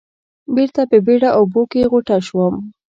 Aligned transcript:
بېرته 0.55 0.81
په 0.89 0.97
بېړه 1.05 1.29
اوبو 1.39 1.61
کې 1.71 1.89
غوټه 1.91 2.17
شوم. 2.27 2.55